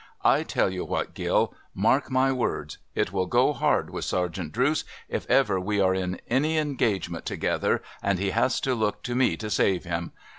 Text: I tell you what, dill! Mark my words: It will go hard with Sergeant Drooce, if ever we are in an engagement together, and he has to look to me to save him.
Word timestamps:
I 0.23 0.41
tell 0.41 0.71
you 0.71 0.83
what, 0.83 1.13
dill! 1.13 1.53
Mark 1.75 2.09
my 2.09 2.31
words: 2.31 2.79
It 2.95 3.11
will 3.13 3.27
go 3.27 3.53
hard 3.53 3.91
with 3.91 4.03
Sergeant 4.03 4.51
Drooce, 4.51 4.83
if 5.07 5.29
ever 5.29 5.59
we 5.59 5.79
are 5.79 5.93
in 5.93 6.19
an 6.27 6.43
engagement 6.43 7.23
together, 7.27 7.83
and 8.01 8.17
he 8.17 8.31
has 8.31 8.59
to 8.61 8.73
look 8.73 9.03
to 9.03 9.13
me 9.13 9.37
to 9.37 9.51
save 9.51 9.83
him. 9.83 10.11